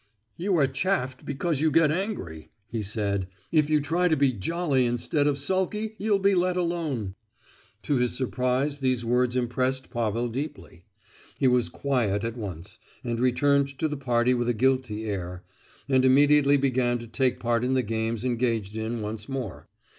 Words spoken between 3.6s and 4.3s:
you try to